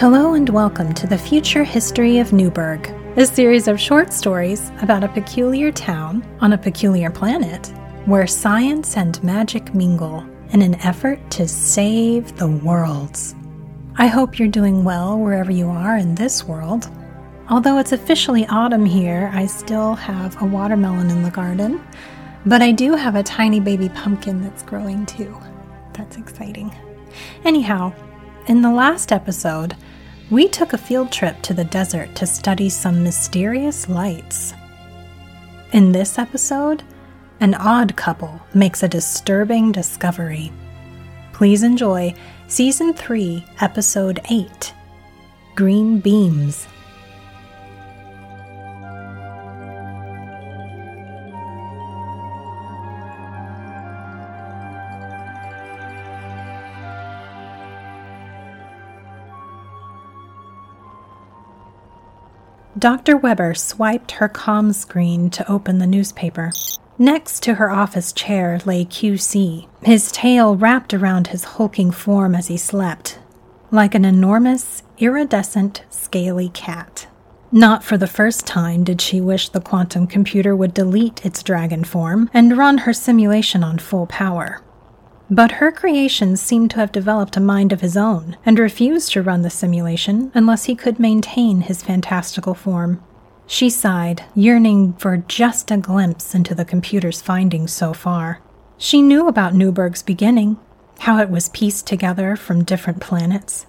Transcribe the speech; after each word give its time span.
Hello 0.00 0.32
and 0.32 0.48
welcome 0.48 0.94
to 0.94 1.06
the 1.06 1.18
Future 1.18 1.62
History 1.62 2.20
of 2.20 2.32
Newburg, 2.32 2.88
a 3.18 3.26
series 3.26 3.68
of 3.68 3.78
short 3.78 4.14
stories 4.14 4.72
about 4.80 5.04
a 5.04 5.08
peculiar 5.08 5.70
town 5.70 6.26
on 6.40 6.54
a 6.54 6.58
peculiar 6.58 7.10
planet 7.10 7.66
where 8.06 8.26
science 8.26 8.96
and 8.96 9.22
magic 9.22 9.74
mingle 9.74 10.24
in 10.52 10.62
an 10.62 10.76
effort 10.76 11.20
to 11.32 11.46
save 11.46 12.34
the 12.38 12.48
worlds. 12.48 13.34
I 13.96 14.06
hope 14.06 14.38
you're 14.38 14.48
doing 14.48 14.84
well 14.84 15.18
wherever 15.18 15.52
you 15.52 15.68
are 15.68 15.98
in 15.98 16.14
this 16.14 16.44
world. 16.44 16.88
Although 17.50 17.76
it's 17.76 17.92
officially 17.92 18.46
autumn 18.46 18.86
here, 18.86 19.30
I 19.34 19.44
still 19.44 19.96
have 19.96 20.40
a 20.40 20.46
watermelon 20.46 21.10
in 21.10 21.22
the 21.22 21.30
garden, 21.30 21.86
but 22.46 22.62
I 22.62 22.72
do 22.72 22.94
have 22.94 23.16
a 23.16 23.22
tiny 23.22 23.60
baby 23.60 23.90
pumpkin 23.90 24.40
that's 24.40 24.62
growing 24.62 25.04
too. 25.04 25.38
That's 25.92 26.16
exciting. 26.16 26.74
Anyhow, 27.44 27.92
in 28.46 28.62
the 28.62 28.72
last 28.72 29.12
episode, 29.12 29.76
we 30.30 30.46
took 30.46 30.72
a 30.72 30.78
field 30.78 31.10
trip 31.10 31.40
to 31.42 31.52
the 31.52 31.64
desert 31.64 32.14
to 32.14 32.26
study 32.26 32.68
some 32.68 33.02
mysterious 33.02 33.88
lights. 33.88 34.54
In 35.72 35.92
this 35.92 36.18
episode, 36.18 36.84
an 37.40 37.54
odd 37.54 37.96
couple 37.96 38.40
makes 38.54 38.82
a 38.82 38.88
disturbing 38.88 39.72
discovery. 39.72 40.52
Please 41.32 41.62
enjoy 41.62 42.14
Season 42.48 42.92
3, 42.92 43.44
Episode 43.60 44.20
8 44.30 44.74
Green 45.56 45.98
Beams. 45.98 46.66
Dr. 62.80 63.14
Weber 63.14 63.52
swiped 63.52 64.12
her 64.12 64.28
comm 64.30 64.74
screen 64.74 65.28
to 65.30 65.52
open 65.52 65.80
the 65.80 65.86
newspaper. 65.86 66.50
Next 66.96 67.42
to 67.42 67.56
her 67.56 67.70
office 67.70 68.10
chair 68.10 68.58
lay 68.64 68.86
QC, 68.86 69.68
his 69.82 70.10
tail 70.10 70.56
wrapped 70.56 70.94
around 70.94 71.26
his 71.26 71.44
hulking 71.44 71.90
form 71.90 72.34
as 72.34 72.46
he 72.46 72.56
slept, 72.56 73.18
like 73.70 73.94
an 73.94 74.06
enormous, 74.06 74.82
iridescent, 74.96 75.82
scaly 75.90 76.48
cat. 76.48 77.06
Not 77.52 77.84
for 77.84 77.98
the 77.98 78.06
first 78.06 78.46
time 78.46 78.82
did 78.82 79.02
she 79.02 79.20
wish 79.20 79.50
the 79.50 79.60
quantum 79.60 80.06
computer 80.06 80.56
would 80.56 80.72
delete 80.72 81.22
its 81.22 81.42
dragon 81.42 81.84
form 81.84 82.30
and 82.32 82.56
run 82.56 82.78
her 82.78 82.94
simulation 82.94 83.62
on 83.62 83.78
full 83.78 84.06
power. 84.06 84.62
But 85.30 85.52
her 85.52 85.70
creations 85.70 86.40
seemed 86.42 86.72
to 86.72 86.78
have 86.78 86.90
developed 86.90 87.36
a 87.36 87.40
mind 87.40 87.72
of 87.72 87.82
his 87.82 87.96
own 87.96 88.36
and 88.44 88.58
refused 88.58 89.12
to 89.12 89.22
run 89.22 89.42
the 89.42 89.50
simulation 89.50 90.32
unless 90.34 90.64
he 90.64 90.74
could 90.74 90.98
maintain 90.98 91.60
his 91.60 91.82
fantastical 91.82 92.54
form. 92.54 93.00
She 93.46 93.70
sighed, 93.70 94.24
yearning 94.34 94.94
for 94.94 95.16
just 95.16 95.70
a 95.70 95.76
glimpse 95.76 96.34
into 96.34 96.54
the 96.54 96.64
computer's 96.64 97.22
findings 97.22 97.72
so 97.72 97.92
far. 97.92 98.40
She 98.76 99.02
knew 99.02 99.28
about 99.28 99.54
Newburg's 99.54 100.02
beginning, 100.02 100.58
how 101.00 101.18
it 101.18 101.30
was 101.30 101.48
pieced 101.48 101.86
together 101.86 102.34
from 102.34 102.64
different 102.64 103.00
planets. 103.00 103.66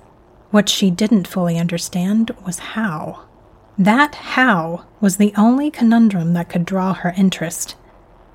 What 0.50 0.68
she 0.68 0.90
didn't 0.90 1.28
fully 1.28 1.58
understand 1.58 2.32
was 2.46 2.60
how. 2.60 3.26
That 3.78 4.16
how 4.16 4.86
was 5.00 5.18
the 5.18 5.34
only 5.38 5.72
conundrum 5.72 6.34
that 6.34 6.50
could 6.50 6.66
draw 6.66 6.94
her 6.94 7.14
interest. 7.16 7.76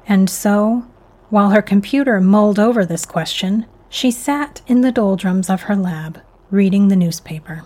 And 0.08 0.30
so, 0.30 0.86
while 1.30 1.50
her 1.50 1.62
computer 1.62 2.20
mulled 2.20 2.58
over 2.58 2.84
this 2.84 3.04
question, 3.04 3.66
she 3.88 4.10
sat 4.10 4.62
in 4.66 4.80
the 4.80 4.92
doldrums 4.92 5.48
of 5.48 5.62
her 5.62 5.76
lab, 5.76 6.20
reading 6.50 6.88
the 6.88 6.96
newspaper. 6.96 7.64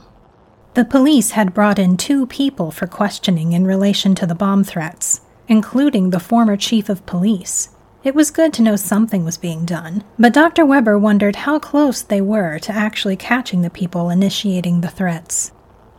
The 0.75 0.85
police 0.85 1.33
had 1.33 1.55
brought 1.55 1.79
in 1.79 1.97
two 1.97 2.27
people 2.27 2.71
for 2.71 2.87
questioning 2.87 3.53
in 3.53 3.67
relation 3.67 4.15
to 4.17 4.27
the 4.27 4.35
bomb 4.35 4.65
threats, 4.65 5.23
including 5.49 6.11
the 6.11 6.21
former 6.21 6.57
chief 6.57 6.89
of 6.89 7.05
police. 7.07 7.71
It 8.03 8.15
was 8.15 8.31
good 8.31 8.53
to 8.55 8.63
know 8.63 8.77
something 8.77 9.25
was 9.25 9.37
being 9.37 9.67
done, 9.67 10.05
but 10.19 10.33
Dr. 10.33 10.65
Weber 10.65 10.99
wondered 10.99 11.37
how 11.37 11.59
close 11.59 12.01
they 12.01 12.21
were 12.21 12.59
to 12.61 12.73
actually 12.73 13.17
catching 13.17 13.63
the 13.63 13.69
people 13.69 14.09
initiating 14.09 14.81
the 14.81 14.89
threats. 14.89 15.53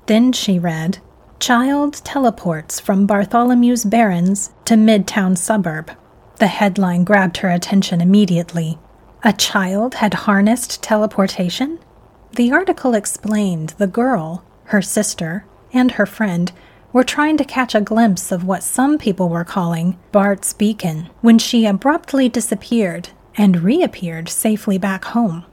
Then 0.07 0.31
she 0.31 0.57
read 0.57 0.99
Child 1.39 2.01
teleports 2.03 2.79
from 2.79 3.07
Bartholomew's 3.07 3.83
Barrens 3.83 4.51
to 4.65 4.75
Midtown 4.75 5.37
suburb. 5.37 5.91
The 6.41 6.47
headline 6.47 7.03
grabbed 7.03 7.37
her 7.37 7.51
attention 7.51 8.01
immediately. 8.01 8.79
A 9.23 9.31
child 9.31 9.93
had 9.93 10.25
harnessed 10.25 10.81
teleportation? 10.81 11.77
The 12.31 12.51
article 12.51 12.95
explained 12.95 13.75
the 13.77 13.85
girl, 13.85 14.43
her 14.63 14.81
sister, 14.81 15.45
and 15.71 15.91
her 15.91 16.07
friend 16.07 16.51
were 16.91 17.03
trying 17.03 17.37
to 17.37 17.45
catch 17.45 17.75
a 17.75 17.79
glimpse 17.79 18.31
of 18.31 18.43
what 18.43 18.63
some 18.63 18.97
people 18.97 19.29
were 19.29 19.43
calling 19.43 19.99
Bart's 20.11 20.51
beacon 20.51 21.11
when 21.21 21.37
she 21.37 21.67
abruptly 21.67 22.27
disappeared 22.27 23.09
and 23.37 23.61
reappeared 23.61 24.27
safely 24.27 24.79
back 24.79 25.05
home. 25.05 25.45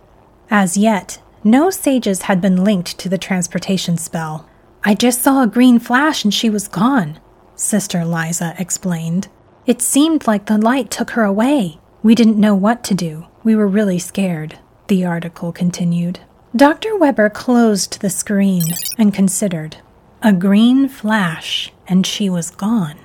As 0.51 0.79
yet, 0.79 1.21
no 1.45 1.69
sages 1.69 2.23
had 2.23 2.41
been 2.41 2.65
linked 2.65 2.97
to 2.99 3.11
the 3.11 3.19
transportation 3.19 3.99
spell. 3.99 4.49
I 4.85 4.95
just 4.95 5.21
saw 5.21 5.43
a 5.43 5.47
green 5.47 5.81
flash 5.81 6.25
and 6.25 6.33
she 6.33 6.49
was 6.49 6.67
gone, 6.67 7.21
Sister 7.57 8.07
Liza 8.07 8.55
explained. 8.59 9.29
It 9.69 9.83
seemed 9.83 10.27
like 10.27 10.47
the 10.47 10.57
light 10.57 10.91
took 10.91 11.11
her 11.11 11.25
away. 11.25 11.79
We 12.03 12.15
didn't 12.15 12.41
know 12.41 12.55
what 12.55 12.83
to 12.85 12.95
do. 12.95 13.27
We 13.45 13.55
were 13.55 13.67
really 13.67 13.99
scared, 13.99 14.59
the 14.87 15.05
article 15.05 15.53
continued. 15.53 16.21
Dr. 16.57 16.97
Weber 16.97 17.29
closed 17.29 18.01
the 18.01 18.09
screen 18.09 18.63
and 18.97 19.13
considered. 19.13 19.77
A 20.23 20.33
green 20.33 20.89
flash, 20.89 21.71
and 21.87 22.07
she 22.07 22.31
was 22.31 22.49
gone. 22.51 22.99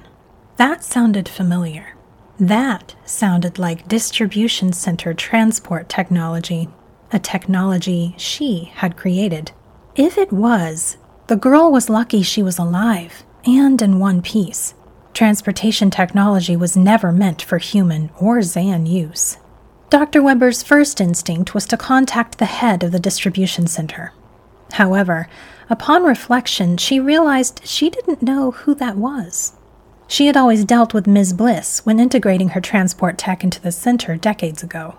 That 0.56 0.86
sounded 0.86 1.28
familiar. 1.28 1.98
That 2.40 2.96
sounded 3.04 3.60
like 3.60 3.90
distribution 3.90 4.72
center 4.72 5.14
transport 5.14 5.90
technology, 5.90 6.70
a 7.12 7.20
technology 7.20 8.16
she 8.18 8.72
had 8.76 8.96
created. 8.96 9.52
If 9.98 10.18
it 10.18 10.32
was, 10.32 10.96
the 11.28 11.36
girl 11.36 11.74
was 11.74 11.90
lucky 11.90 12.22
she 12.24 12.42
was 12.42 12.58
alive 12.58 13.26
and 13.46 13.82
in 13.82 14.00
one 14.00 14.22
piece. 14.22 14.76
Transportation 15.14 15.92
technology 15.92 16.56
was 16.56 16.76
never 16.76 17.12
meant 17.12 17.44
for 17.44 17.60
human 17.60 18.10
or 18.20 18.42
Zan 18.42 18.88
use. 18.88 19.38
Dr. 19.92 20.24
Weber's 20.24 20.64
first 20.64 21.00
instinct 21.00 21.54
was 21.54 21.68
to 21.68 21.78
contact 21.78 22.40
the 22.40 22.46
head 22.46 22.84
of 22.84 22.92
the 22.92 23.00
distribution 23.00 23.68
center. 23.68 24.12
However, 24.74 25.30
upon 25.70 26.04
reflection, 26.04 26.78
she 26.78 27.00
realized 27.00 27.62
she 27.64 27.92
didn't 27.92 28.24
know 28.24 28.52
who 28.52 28.74
that 28.74 28.98
was. 28.98 29.54
She 30.08 30.26
had 30.26 30.36
always 30.36 30.66
dealt 30.66 30.96
with 30.96 31.06
Ms. 31.06 31.34
Bliss 31.34 31.86
when 31.86 32.00
integrating 32.00 32.50
her 32.50 32.62
transport 32.62 33.20
tech 33.20 33.44
into 33.44 33.62
the 33.62 33.72
center 33.72 34.18
decades 34.18 34.64
ago. 34.64 34.96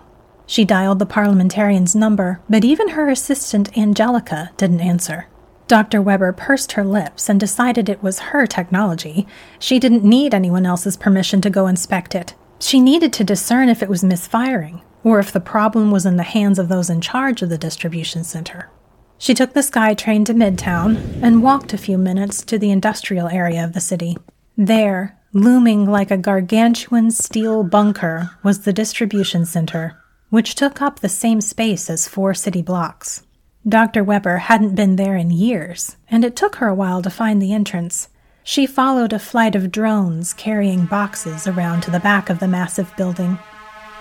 She 0.47 0.63
dialed 0.63 0.99
the 0.99 1.05
parliamentarian's 1.05 1.93
number, 1.93 2.39
but 2.49 2.63
even 2.63 2.89
her 2.89 3.09
assistant 3.09 3.77
Angelica 3.77 4.51
didn't 4.55 4.79
answer. 4.79 5.27
Dr. 5.67 5.99
Weber 6.01 6.31
pursed 6.31 6.73
her 6.73 6.83
lips 6.83 7.27
and 7.27 7.39
decided 7.39 7.89
it 7.89 8.03
was 8.03 8.19
her 8.19 8.45
technology. 8.45 9.25
She 9.57 9.79
didn't 9.79 10.03
need 10.03 10.33
anyone 10.33 10.65
else's 10.65 10.95
permission 10.95 11.41
to 11.41 11.49
go 11.49 11.65
inspect 11.65 12.13
it. 12.13 12.35
She 12.59 12.79
needed 12.79 13.11
to 13.13 13.23
discern 13.23 13.67
if 13.69 13.81
it 13.81 13.89
was 13.89 14.03
misfiring, 14.03 14.81
or 15.03 15.19
if 15.19 15.31
the 15.31 15.39
problem 15.39 15.89
was 15.89 16.05
in 16.05 16.17
the 16.17 16.23
hands 16.23 16.59
of 16.59 16.69
those 16.69 16.89
in 16.89 17.01
charge 17.01 17.41
of 17.41 17.49
the 17.49 17.57
distribution 17.57 18.23
center. 18.23 18.69
She 19.17 19.33
took 19.33 19.53
the 19.53 19.61
SkyTrain 19.61 20.25
to 20.25 20.33
Midtown 20.33 21.21
and 21.23 21.41
walked 21.41 21.73
a 21.73 21.77
few 21.77 21.97
minutes 21.97 22.43
to 22.43 22.59
the 22.59 22.71
industrial 22.71 23.29
area 23.29 23.63
of 23.63 23.73
the 23.73 23.81
city. 23.81 24.17
There, 24.57 25.17
looming 25.33 25.85
like 25.85 26.11
a 26.11 26.17
gargantuan 26.17 27.11
steel 27.11 27.63
bunker, 27.63 28.31
was 28.43 28.61
the 28.61 28.73
distribution 28.73 29.45
center, 29.45 30.01
which 30.29 30.55
took 30.55 30.81
up 30.81 30.99
the 30.99 31.09
same 31.09 31.41
space 31.41 31.89
as 31.89 32.07
four 32.07 32.33
city 32.33 32.61
blocks. 32.61 33.24
Dr. 33.67 34.03
Weber 34.03 34.37
hadn't 34.37 34.75
been 34.75 34.95
there 34.95 35.15
in 35.15 35.31
years, 35.31 35.97
and 36.07 36.23
it 36.23 36.35
took 36.35 36.57
her 36.57 36.67
a 36.67 36.75
while 36.75 37.01
to 37.01 37.09
find 37.09 37.41
the 37.41 37.51
entrance. 37.51 38.09
She 38.43 38.67
followed 38.67 39.11
a 39.11 39.17
flight 39.17 39.55
of 39.55 39.71
drones 39.71 40.33
carrying 40.33 40.85
boxes 40.85 41.47
around 41.47 41.81
to 41.81 41.91
the 41.91 41.99
back 41.99 42.29
of 42.29 42.37
the 42.37 42.47
massive 42.47 42.95
building. 42.95 43.39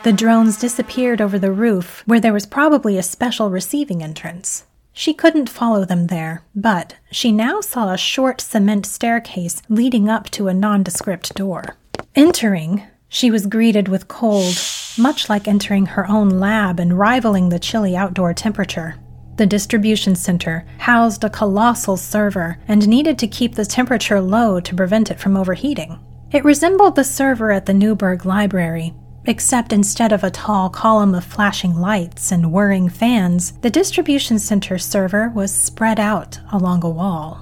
The 0.02 0.12
drones 0.12 0.58
disappeared 0.58 1.22
over 1.22 1.38
the 1.38 1.50
roof, 1.50 2.02
where 2.05 2.20
there 2.20 2.34
was 2.34 2.44
probably 2.44 2.99
a 2.99 3.02
special 3.02 3.49
receiving 3.49 4.02
entrance. 4.02 4.64
She 4.93 5.14
couldn't 5.14 5.49
follow 5.49 5.87
them 5.87 6.08
there, 6.08 6.43
but 6.55 6.96
she 7.11 7.32
now 7.32 7.62
saw 7.62 7.90
a 7.90 7.96
short 7.96 8.43
cement 8.43 8.84
staircase 8.84 9.62
leading 9.70 10.11
up 10.11 10.28
to 10.31 10.49
a 10.49 10.55
nondescript 10.55 11.34
door. 11.34 11.78
Entering, 12.14 12.82
she 13.08 13.31
was 13.31 13.46
greeted 13.46 13.88
with 13.88 14.08
cold, 14.08 14.56
much 14.99 15.31
like 15.31 15.49
entering 15.49 15.87
her 15.87 16.06
own 16.06 16.28
lab 16.28 16.78
and 16.78 16.99
rivaling 16.99 17.49
the 17.49 17.58
chilly 17.58 17.96
outdoor 17.96 18.34
temperature. 18.34 18.96
The 19.36 19.46
distribution 19.46 20.14
center 20.14 20.64
housed 20.78 21.25
a 21.25 21.31
colossal 21.31 21.96
server 21.96 22.58
and 22.69 22.86
needed 22.86 23.19
to 23.19 23.26
keep 23.26 23.54
the 23.54 23.64
temperature 23.64 24.20
low 24.20 24.60
to 24.60 24.75
prevent 24.75 25.10
it 25.10 25.19
from 25.19 25.36
overheating. 25.36 25.98
It 26.31 26.44
resembled 26.44 26.96
the 26.96 27.04
server 27.04 27.50
at 27.50 27.66
the 27.66 27.75
Newburg 27.75 28.25
Library, 28.25 28.94
Except 29.26 29.72
instead 29.72 30.12
of 30.12 30.22
a 30.22 30.31
tall 30.31 30.69
column 30.69 31.14
of 31.14 31.25
flashing 31.25 31.75
lights 31.75 32.31
and 32.31 32.52
whirring 32.52 32.90
fans, 32.90 33.52
the 33.62 33.70
distribution 33.70 34.38
center 34.38 34.76
server 34.76 35.31
was 35.31 35.54
spread 35.54 35.98
out 35.98 36.38
along 36.52 36.84
a 36.84 36.90
wall. 36.90 37.40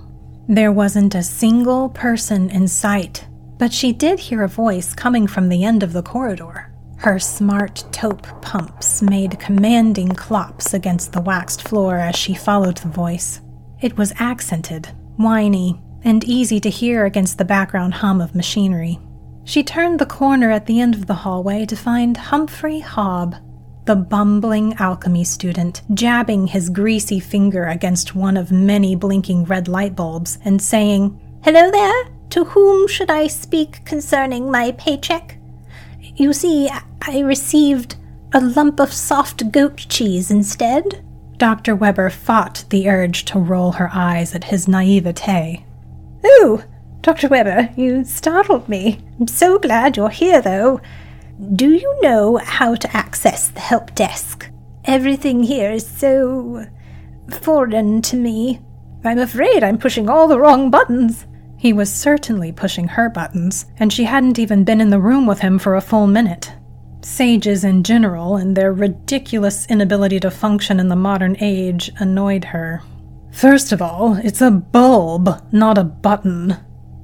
There 0.48 0.70
wasn't 0.70 1.14
a 1.14 1.22
single 1.24 1.88
person 1.88 2.50
in 2.50 2.68
sight, 2.68 3.26
but 3.58 3.72
she 3.72 3.92
did 3.92 4.20
hear 4.20 4.42
a 4.42 4.48
voice 4.48 4.94
coming 4.94 5.26
from 5.26 5.48
the 5.48 5.64
end 5.64 5.82
of 5.82 5.92
the 5.92 6.02
corridor. 6.02 6.71
Her 7.02 7.19
smart 7.19 7.84
taupe 7.90 8.28
pumps 8.43 9.02
made 9.02 9.40
commanding 9.40 10.10
clops 10.10 10.72
against 10.72 11.12
the 11.12 11.20
waxed 11.20 11.66
floor 11.66 11.96
as 11.96 12.14
she 12.14 12.32
followed 12.32 12.76
the 12.76 12.87
voice. 12.87 13.40
It 13.81 13.99
was 13.99 14.12
accented, 14.20 14.87
whiny, 15.16 15.81
and 16.04 16.22
easy 16.22 16.60
to 16.60 16.70
hear 16.70 17.04
against 17.04 17.38
the 17.38 17.44
background 17.44 17.94
hum 17.94 18.20
of 18.20 18.37
machinery. 18.37 19.00
She 19.43 19.64
turned 19.64 19.99
the 19.99 20.06
corner 20.06 20.52
at 20.52 20.66
the 20.66 20.81
end 20.81 20.94
of 20.94 21.06
the 21.06 21.14
hallway 21.14 21.66
to 21.66 21.75
find 21.75 22.16
Humphrey 22.16 22.81
Hobb, 22.81 23.37
the 23.84 23.96
bumbling 23.96 24.75
alchemy 24.75 25.25
student, 25.25 25.82
jabbing 25.94 26.46
his 26.46 26.70
greasy 26.70 27.19
finger 27.19 27.64
against 27.64 28.14
one 28.14 28.37
of 28.37 28.52
many 28.52 28.94
blinking 28.94 29.46
red 29.46 29.66
light 29.66 29.96
bulbs 29.96 30.38
and 30.44 30.62
saying, 30.62 31.19
Hello 31.43 31.69
there! 31.69 32.05
To 32.31 32.44
whom 32.44 32.87
should 32.87 33.10
I 33.10 33.26
speak 33.26 33.84
concerning 33.84 34.52
my 34.52 34.70
paycheck? 34.78 35.38
You 36.14 36.32
see, 36.32 36.69
I 37.04 37.20
received 37.20 37.96
a 38.32 38.40
lump 38.40 38.78
of 38.78 38.93
soft 38.93 39.50
goat 39.50 39.76
cheese 39.88 40.31
instead. 40.31 41.04
Dr. 41.37 41.75
Weber 41.75 42.10
fought 42.10 42.64
the 42.70 42.88
urge 42.88 43.25
to 43.26 43.40
roll 43.40 43.72
her 43.72 43.90
eyes 43.93 44.34
at 44.37 44.44
his 44.44 44.69
naivete. 44.69 45.66
Oh, 46.25 46.62
Dr. 47.00 47.26
Weber, 47.26 47.70
you 47.76 48.04
startled 48.04 48.69
me. 48.69 49.00
I'm 49.19 49.26
so 49.26 49.58
glad 49.58 49.96
you're 49.96 50.10
here, 50.10 50.40
though. 50.40 50.81
Do 51.56 51.72
you 51.72 51.99
know 52.02 52.37
how 52.37 52.76
to 52.76 52.96
access 52.96 53.48
the 53.48 53.58
help 53.58 53.93
desk? 53.96 54.48
Everything 54.84 55.43
here 55.43 55.72
is 55.72 55.84
so 55.84 56.66
foreign 57.40 58.00
to 58.02 58.16
me. 58.16 58.60
I'm 59.05 59.19
afraid 59.19 59.64
I'm 59.64 59.78
pushing 59.78 60.08
all 60.08 60.28
the 60.28 60.38
wrong 60.38 60.70
buttons. 60.70 61.26
He 61.58 61.72
was 61.72 61.93
certainly 61.93 62.52
pushing 62.52 62.87
her 62.87 63.08
buttons, 63.08 63.66
and 63.78 63.93
she 63.93 64.05
hadn't 64.05 64.38
even 64.38 64.62
been 64.62 64.81
in 64.81 64.90
the 64.90 65.00
room 65.00 65.26
with 65.26 65.40
him 65.40 65.58
for 65.58 65.75
a 65.75 65.81
full 65.81 66.06
minute. 66.06 66.52
Sages 67.04 67.64
in 67.64 67.82
general 67.82 68.37
and 68.37 68.56
their 68.56 68.72
ridiculous 68.72 69.66
inability 69.66 70.20
to 70.20 70.31
function 70.31 70.78
in 70.78 70.88
the 70.88 70.96
modern 70.96 71.37
age 71.40 71.90
annoyed 71.99 72.44
her. 72.46 72.82
First 73.32 73.72
of 73.72 73.82
all, 73.82 74.14
it's 74.14 74.40
a 74.40 74.50
bulb, 74.50 75.28
not 75.52 75.78
a 75.78 75.84
button, 75.84 76.56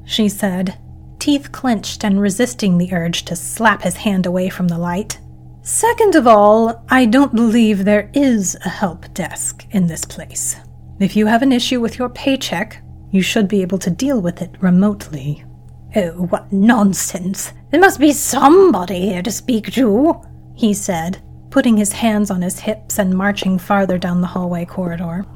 she 0.05 0.29
said, 0.29 0.79
teeth 1.19 1.53
clenched 1.53 2.05
and 2.05 2.21
resisting 2.21 2.79
the 2.79 2.93
urge 2.93 3.25
to 3.25 3.37
slap 3.37 3.83
his 3.83 3.97
hand 3.97 4.25
away 4.25 4.49
from 4.49 4.69
the 4.69 4.79
light. 4.79 5.19
Second 5.63 6.15
of 6.15 6.27
all, 6.27 6.85
I 6.89 7.05
don't 7.05 7.35
believe 7.35 7.85
there 7.85 8.11
is 8.15 8.57
a 8.65 8.69
help 8.69 9.13
desk 9.15 9.67
in 9.71 9.87
this 9.87 10.05
place. 10.05 10.57
If 11.01 11.17
you 11.17 11.27
have 11.27 11.43
an 11.43 11.53
issue 11.53 11.81
with 11.81 11.99
your 11.99 12.09
paycheck, 12.09 12.83
you 13.11 13.21
should 13.21 13.49
be 13.49 13.63
able 13.63 13.79
to 13.79 13.91
deal 13.91 14.21
with 14.21 14.41
it 14.43 14.55
remotely. 14.61 15.45
Oh, 15.97 16.13
what 16.13 16.53
nonsense! 16.53 17.53
There 17.71 17.81
must 17.81 18.01
be 18.01 18.13
somebody 18.13 19.11
here 19.11 19.23
to 19.23 19.31
speak 19.31 19.73
to, 19.73 20.23
he 20.55 20.73
said, 20.73 21.23
putting 21.51 21.77
his 21.77 21.93
hands 21.93 22.31
on 22.31 22.41
his 22.41 22.61
hips 22.61 22.99
and 22.99 23.17
marching 23.17 23.59
farther 23.59 23.99
down 23.99 24.23
the 24.23 24.27
hallway 24.27 24.65
corridor. 24.65 25.27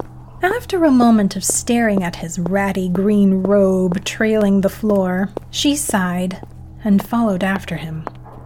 After 0.41 0.83
a 0.83 0.91
moment 0.91 1.35
of 1.35 1.43
staring 1.43 2.03
at 2.03 2.15
his 2.17 2.39
ratty 2.39 2.89
green 2.89 3.43
robe 3.43 4.03
trailing 4.03 4.61
the 4.61 4.69
floor, 4.69 5.29
she 5.51 5.75
sighed 5.75 6.41
and 6.83 7.07
followed 7.07 7.43
after 7.43 7.77
him. 7.77 8.03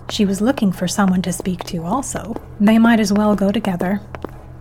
She 0.09 0.25
was 0.25 0.41
looking 0.41 0.73
for 0.73 0.87
someone 0.87 1.21
to 1.21 1.33
speak 1.33 1.63
to, 1.65 1.83
also. 1.83 2.35
They 2.59 2.77
might 2.77 2.99
as 2.99 3.13
well 3.13 3.35
go 3.35 3.51
together. 3.51 4.01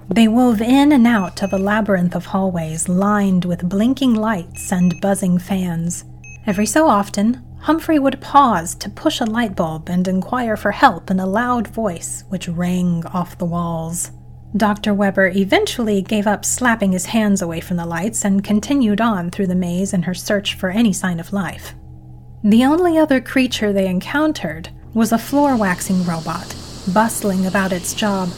They 0.09 0.29
wove 0.29 0.61
in 0.61 0.93
and 0.93 1.07
out 1.07 1.43
of 1.43 1.53
a 1.53 1.59
labyrinth 1.59 2.15
of 2.15 2.27
hallways 2.27 2.89
lined 2.89 3.45
with 3.45 3.69
blinking 3.69 4.15
lights 4.15 4.73
and 4.73 5.01
buzzing 5.01 5.39
fans. 5.39 6.05
Every 6.47 6.67
so 6.67 6.87
often, 6.87 7.45
Humphrey 7.67 7.99
would 7.99 8.21
pause 8.21 8.77
to 8.77 8.89
push 8.89 9.21
a 9.21 9.25
light 9.25 9.57
bulb 9.57 9.91
and 9.91 10.07
inquire 10.07 10.57
for 10.57 10.71
help 10.71 11.11
in 11.11 11.19
a 11.19 11.27
loud 11.27 11.67
voice 11.67 12.23
which 12.29 12.47
rang 12.47 13.05
off 13.07 13.39
the 13.39 13.45
walls. 13.45 14.13
Dr. 14.57 14.95
Weber 14.95 15.33
eventually 15.35 16.01
gave 16.01 16.29
up 16.29 16.45
slapping 16.45 16.93
his 16.93 17.07
hands 17.07 17.43
away 17.43 17.59
from 17.59 17.77
the 17.77 17.85
lights 17.85 18.25
and 18.25 18.45
continued 18.45 19.01
on 19.01 19.33
through 19.33 19.49
the 19.49 19.57
maze 19.57 19.93
in 19.93 20.05
her 20.05 20.15
search 20.15 20.55
for 20.55 20.71
any 20.71 20.93
sign 20.93 21.19
of 21.19 21.33
life. 21.33 21.75
The 22.45 22.65
only 22.65 22.99
other 22.99 23.21
creature 23.21 23.73
they 23.73 23.89
encountered 23.89 24.69
was 24.95 25.11
a 25.11 25.19
floor 25.19 25.57
waxing 25.57 26.05
robot, 26.05 26.55
bustling 26.95 27.47
about 27.47 27.73
its 27.73 27.95
job, 27.95 28.29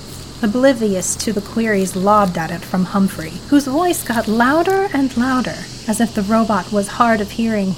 oblivious 0.42 1.14
to 1.16 1.34
the 1.34 1.42
queries 1.42 1.94
lobbed 1.94 2.38
at 2.38 2.50
it 2.50 2.62
from 2.62 2.86
Humphrey, 2.86 3.32
whose 3.50 3.66
voice 3.66 4.02
got 4.02 4.26
louder 4.26 4.88
and 4.94 5.14
louder, 5.18 5.58
as 5.86 6.00
if 6.00 6.14
the 6.14 6.22
robot 6.22 6.72
was 6.72 6.88
hard 6.88 7.20
of 7.20 7.32
hearing. 7.32 7.74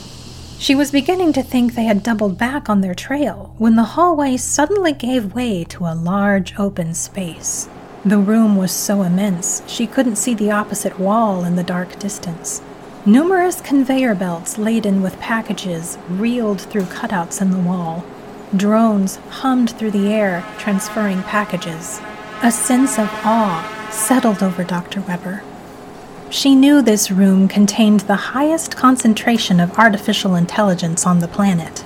She 0.61 0.75
was 0.75 0.91
beginning 0.91 1.33
to 1.33 1.43
think 1.43 1.73
they 1.73 1.85
had 1.85 2.03
doubled 2.03 2.37
back 2.37 2.69
on 2.69 2.83
their 2.83 2.95
trail 2.95 3.55
when 3.57 3.77
the 3.77 3.95
hallway 3.97 4.37
suddenly 4.37 4.93
gave 4.93 5.35
way 5.35 5.65
to 5.65 5.87
a 5.87 5.95
large 5.95 6.53
open 6.59 6.93
space. 6.93 7.67
The 8.05 8.19
room 8.19 8.57
was 8.57 8.71
so 8.71 9.03
immense 9.03 9.63
she 9.67 9.87
couldn't 9.87 10.17
see 10.17 10.35
the 10.35 10.51
opposite 10.51 11.01
wall 11.01 11.45
in 11.45 11.57
the 11.57 11.63
dark 11.63 11.99
distance. 11.99 12.61
Numerous 13.07 13.63
conveyor 13.63 14.15
belts 14.15 14.59
laden 14.59 15.01
with 15.01 15.19
packages 15.19 15.97
reeled 16.11 16.61
through 16.61 16.93
cutouts 16.93 17.41
in 17.41 17.53
the 17.53 17.59
wall. 17.59 18.05
Drones 18.55 19.17
hummed 19.31 19.71
through 19.79 19.93
the 19.93 20.13
air, 20.13 20.45
transferring 20.59 21.23
packages. 21.23 22.03
A 22.43 22.53
sense 22.53 22.99
of 22.99 23.09
awe 23.25 23.89
settled 23.91 24.43
over 24.43 24.63
Dr. 24.63 25.01
Weber. 25.01 25.43
She 26.33 26.55
knew 26.55 26.81
this 26.81 27.11
room 27.11 27.49
contained 27.49 28.01
the 28.01 28.15
highest 28.15 28.77
concentration 28.77 29.59
of 29.59 29.77
artificial 29.77 30.37
intelligence 30.37 31.05
on 31.05 31.19
the 31.19 31.27
planet. 31.27 31.85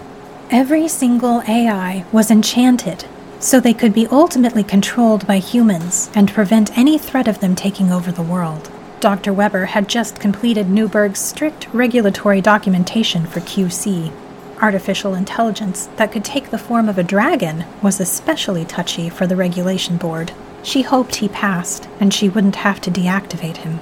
Every 0.51 0.87
single 0.87 1.43
AI 1.49 2.05
was 2.13 2.31
enchanted 2.31 3.07
so 3.41 3.59
they 3.59 3.73
could 3.73 3.95
be 3.95 4.07
ultimately 4.09 4.63
controlled 4.63 5.27
by 5.27 5.39
humans 5.39 6.11
and 6.15 6.31
prevent 6.31 6.77
any 6.77 6.99
threat 6.99 7.27
of 7.27 7.41
them 7.41 7.55
taking 7.55 7.91
over 7.91 8.13
the 8.13 8.23
world. 8.23 8.71
Dr. 9.01 9.33
Weber 9.33 9.65
had 9.65 9.89
just 9.89 10.21
completed 10.21 10.69
Newburg's 10.69 11.21
strict 11.21 11.67
regulatory 11.73 12.43
documentation 12.43 13.25
for 13.27 13.41
QC. 13.41 14.13
Artificial 14.61 15.15
intelligence 15.15 15.89
that 15.97 16.13
could 16.13 16.25
take 16.25 16.51
the 16.51 16.59
form 16.59 16.91
of 16.91 16.99
a 16.99 17.03
dragon 17.03 17.65
was 17.83 17.99
especially 17.99 18.67
touchy 18.67 19.09
for 19.09 19.27
the 19.27 19.37
regulation 19.37 19.97
board. 19.97 20.33
She 20.63 20.83
hoped 20.83 21.17
he 21.17 21.29
passed 21.29 21.89
and 21.99 22.13
she 22.13 22.29
wouldn't 22.29 22.57
have 22.57 22.81
to 22.83 22.91
deactivate 22.91 23.59
him. 23.59 23.81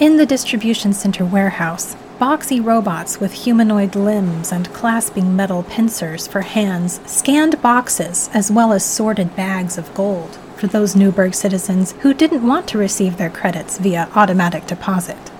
In 0.00 0.16
the 0.16 0.26
distribution 0.26 0.92
center 0.92 1.24
warehouse, 1.24 1.94
Boxy 2.20 2.64
robots 2.64 3.20
with 3.20 3.32
humanoid 3.32 3.94
limbs 3.94 4.50
and 4.50 4.72
clasping 4.72 5.36
metal 5.36 5.62
pincers 5.62 6.26
for 6.26 6.40
hands 6.40 6.98
scanned 7.06 7.62
boxes 7.62 8.28
as 8.34 8.50
well 8.50 8.72
as 8.72 8.84
sorted 8.84 9.36
bags 9.36 9.78
of 9.78 9.94
gold 9.94 10.36
for 10.56 10.66
those 10.66 10.96
Newburg 10.96 11.32
citizens 11.32 11.92
who 12.00 12.12
didn't 12.12 12.44
want 12.44 12.66
to 12.68 12.78
receive 12.78 13.18
their 13.18 13.30
credits 13.30 13.78
via 13.78 14.08
automatic 14.16 14.66
deposit. 14.66 15.30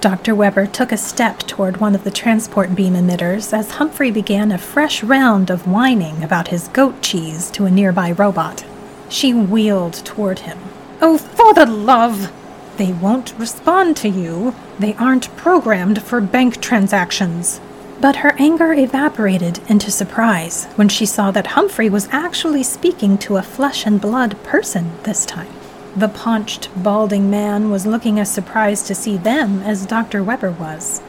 Dr. 0.00 0.36
Weber 0.36 0.66
took 0.66 0.92
a 0.92 0.96
step 0.96 1.40
toward 1.40 1.78
one 1.78 1.96
of 1.96 2.04
the 2.04 2.10
transport 2.12 2.76
beam 2.76 2.94
emitters 2.94 3.52
as 3.52 3.72
Humphrey 3.72 4.12
began 4.12 4.52
a 4.52 4.58
fresh 4.58 5.02
round 5.02 5.50
of 5.50 5.66
whining 5.66 6.22
about 6.22 6.48
his 6.48 6.68
goat 6.68 7.02
cheese 7.02 7.50
to 7.50 7.64
a 7.64 7.70
nearby 7.70 8.12
robot. 8.12 8.64
She 9.08 9.34
wheeled 9.34 9.94
toward 9.94 10.40
him. 10.40 10.58
Oh, 11.00 11.18
for 11.18 11.52
the 11.52 11.66
love! 11.66 12.32
They 12.76 12.92
won't 12.92 13.38
respond 13.38 13.96
to 13.98 14.08
you. 14.08 14.54
They 14.78 14.94
aren't 14.94 15.34
programmed 15.36 16.02
for 16.02 16.20
bank 16.20 16.60
transactions. 16.60 17.60
But 18.00 18.16
her 18.16 18.34
anger 18.38 18.72
evaporated 18.72 19.60
into 19.68 19.90
surprise 19.90 20.64
when 20.74 20.88
she 20.88 21.06
saw 21.06 21.30
that 21.30 21.48
Humphrey 21.48 21.88
was 21.88 22.08
actually 22.10 22.64
speaking 22.64 23.16
to 23.18 23.36
a 23.36 23.42
flesh 23.42 23.86
and 23.86 24.00
blood 24.00 24.42
person 24.42 24.90
this 25.04 25.24
time. 25.24 25.52
The 25.96 26.08
paunched, 26.08 26.68
balding 26.76 27.30
man 27.30 27.70
was 27.70 27.86
looking 27.86 28.18
as 28.18 28.30
surprised 28.30 28.88
to 28.88 28.96
see 28.96 29.16
them 29.16 29.60
as 29.62 29.86
Dr. 29.86 30.24
Weber 30.24 30.50
was. 30.50 31.00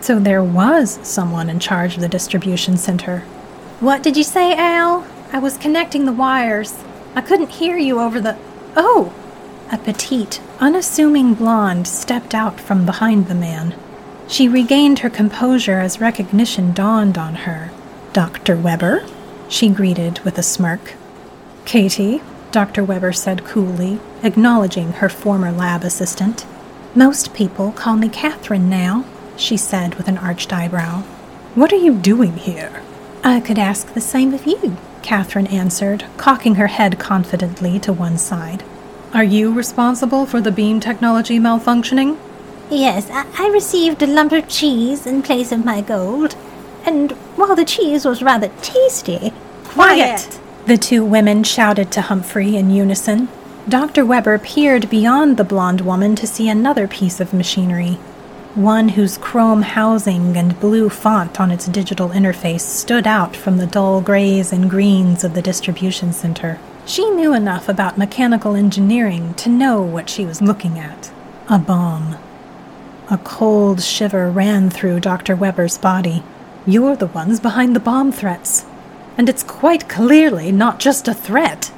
So 0.00 0.18
there 0.18 0.42
was 0.42 0.98
someone 1.02 1.50
in 1.50 1.60
charge 1.60 1.96
of 1.96 2.00
the 2.00 2.08
distribution 2.08 2.78
center. 2.78 3.20
What 3.80 4.02
did 4.02 4.16
you 4.16 4.24
say, 4.24 4.54
Al? 4.56 5.06
I 5.32 5.38
was 5.38 5.58
connecting 5.58 6.06
the 6.06 6.12
wires. 6.12 6.82
I 7.14 7.20
couldn't 7.20 7.50
hear 7.50 7.76
you 7.76 8.00
over 8.00 8.18
the. 8.18 8.38
Oh! 8.76 9.12
A 9.72 9.78
petite, 9.78 10.40
unassuming 10.58 11.34
blonde 11.34 11.86
stepped 11.86 12.34
out 12.34 12.58
from 12.58 12.84
behind 12.84 13.28
the 13.28 13.36
man. 13.36 13.72
She 14.26 14.48
regained 14.48 14.98
her 15.00 15.10
composure 15.10 15.78
as 15.78 16.00
recognition 16.00 16.72
dawned 16.72 17.16
on 17.16 17.34
her. 17.46 17.70
Dr. 18.12 18.56
Weber? 18.56 19.04
she 19.48 19.68
greeted 19.68 20.18
with 20.20 20.38
a 20.38 20.42
smirk. 20.42 20.94
Katie, 21.64 22.20
Dr. 22.50 22.82
Weber 22.82 23.12
said 23.12 23.44
coolly, 23.44 24.00
acknowledging 24.24 24.94
her 24.94 25.08
former 25.08 25.52
lab 25.52 25.84
assistant. 25.84 26.46
Most 26.96 27.32
people 27.32 27.70
call 27.70 27.94
me 27.94 28.08
Catherine 28.08 28.68
now, 28.68 29.04
she 29.36 29.56
said 29.56 29.94
with 29.94 30.08
an 30.08 30.18
arched 30.18 30.52
eyebrow. 30.52 31.02
What 31.54 31.72
are 31.72 31.76
you 31.76 31.94
doing 31.94 32.36
here? 32.38 32.82
I 33.22 33.38
could 33.38 33.58
ask 33.58 33.94
the 33.94 34.00
same 34.00 34.34
of 34.34 34.46
you, 34.46 34.76
Catherine 35.02 35.46
answered, 35.46 36.06
cocking 36.16 36.56
her 36.56 36.66
head 36.66 36.98
confidently 36.98 37.78
to 37.80 37.92
one 37.92 38.18
side. 38.18 38.64
Are 39.12 39.24
you 39.24 39.52
responsible 39.52 40.24
for 40.24 40.40
the 40.40 40.52
beam 40.52 40.78
technology 40.78 41.40
malfunctioning? 41.40 42.16
Yes, 42.70 43.10
I, 43.10 43.26
I 43.36 43.48
received 43.48 44.00
a 44.02 44.06
lump 44.06 44.30
of 44.30 44.46
cheese 44.46 45.04
in 45.04 45.22
place 45.22 45.50
of 45.50 45.64
my 45.64 45.80
gold, 45.80 46.36
and 46.84 47.10
while 47.34 47.56
the 47.56 47.64
cheese 47.64 48.04
was 48.04 48.22
rather 48.22 48.52
tasty. 48.62 49.32
Quiet! 49.64 50.38
The 50.66 50.76
two 50.76 51.04
women 51.04 51.42
shouted 51.42 51.90
to 51.90 52.02
Humphrey 52.02 52.56
in 52.56 52.70
unison. 52.70 53.28
Dr. 53.68 54.06
Weber 54.06 54.38
peered 54.38 54.88
beyond 54.88 55.36
the 55.36 55.44
blonde 55.44 55.80
woman 55.80 56.14
to 56.14 56.26
see 56.28 56.48
another 56.48 56.86
piece 56.86 57.18
of 57.18 57.34
machinery, 57.34 57.94
one 58.54 58.90
whose 58.90 59.18
chrome 59.18 59.62
housing 59.62 60.36
and 60.36 60.58
blue 60.60 60.88
font 60.88 61.40
on 61.40 61.50
its 61.50 61.66
digital 61.66 62.10
interface 62.10 62.60
stood 62.60 63.08
out 63.08 63.34
from 63.34 63.56
the 63.56 63.66
dull 63.66 64.00
grays 64.00 64.52
and 64.52 64.70
greens 64.70 65.24
of 65.24 65.34
the 65.34 65.42
distribution 65.42 66.12
center. 66.12 66.60
She 66.90 67.08
knew 67.08 67.32
enough 67.32 67.68
about 67.68 67.98
mechanical 67.98 68.56
engineering 68.56 69.34
to 69.34 69.48
know 69.48 69.80
what 69.80 70.10
she 70.10 70.24
was 70.26 70.42
looking 70.42 70.76
at 70.76 71.12
a 71.48 71.56
bomb. 71.56 72.16
A 73.08 73.16
cold 73.18 73.80
shiver 73.80 74.28
ran 74.28 74.70
through 74.70 74.98
Dr. 74.98 75.36
Weber's 75.36 75.78
body. 75.78 76.24
You're 76.66 76.96
the 76.96 77.06
ones 77.06 77.38
behind 77.38 77.76
the 77.76 77.80
bomb 77.80 78.10
threats. 78.10 78.66
And 79.16 79.28
it's 79.28 79.44
quite 79.44 79.88
clearly 79.88 80.50
not 80.50 80.80
just 80.80 81.06
a 81.06 81.14
threat. 81.14 81.70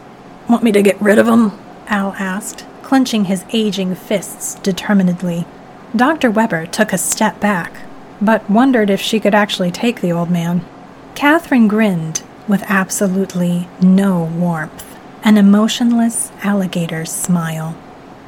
Want 0.48 0.62
me 0.62 0.72
to 0.72 0.80
get 0.80 0.98
rid 0.98 1.18
of 1.18 1.28
him? 1.28 1.52
Al 1.88 2.14
asked, 2.14 2.64
clenching 2.80 3.26
his 3.26 3.44
aging 3.52 3.94
fists 3.94 4.54
determinedly. 4.60 5.44
Dr. 5.94 6.30
Weber 6.30 6.64
took 6.64 6.90
a 6.90 6.96
step 6.96 7.38
back, 7.38 7.82
but 8.22 8.48
wondered 8.48 8.88
if 8.88 9.02
she 9.02 9.20
could 9.20 9.34
actually 9.34 9.70
take 9.70 10.00
the 10.00 10.12
old 10.12 10.30
man. 10.30 10.64
Catherine 11.14 11.68
grinned 11.68 12.22
with 12.48 12.64
absolutely 12.66 13.68
no 13.82 14.24
warmth, 14.24 14.91
an 15.24 15.36
emotionless 15.36 16.32
alligator's 16.42 17.12
smile. 17.12 17.76